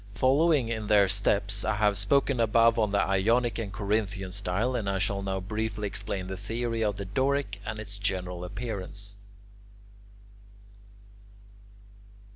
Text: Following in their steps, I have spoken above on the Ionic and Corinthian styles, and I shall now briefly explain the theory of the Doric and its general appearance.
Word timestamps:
Following 0.15 0.69
in 0.69 0.87
their 0.87 1.07
steps, 1.07 1.63
I 1.63 1.75
have 1.75 1.95
spoken 1.95 2.39
above 2.39 2.79
on 2.79 2.91
the 2.91 3.03
Ionic 3.07 3.59
and 3.59 3.71
Corinthian 3.71 4.31
styles, 4.31 4.75
and 4.77 4.89
I 4.89 4.97
shall 4.97 5.21
now 5.21 5.39
briefly 5.39 5.85
explain 5.85 6.25
the 6.25 6.35
theory 6.37 6.83
of 6.83 6.95
the 6.95 7.05
Doric 7.05 7.61
and 7.67 7.77
its 7.77 7.99
general 7.99 8.43
appearance. 8.43 9.15